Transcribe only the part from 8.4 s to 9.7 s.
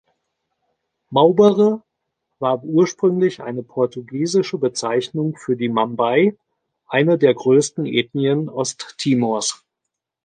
Osttimors.